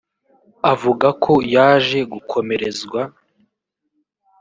[0.71, 3.01] Avuga ko yaje gukomerezwa